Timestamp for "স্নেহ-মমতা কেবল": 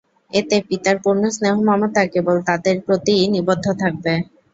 1.35-2.37